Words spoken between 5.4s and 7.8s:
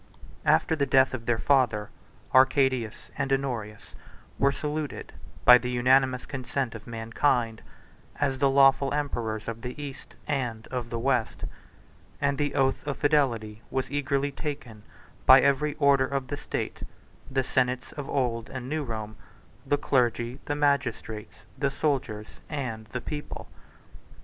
by the unanimous consent of mankind,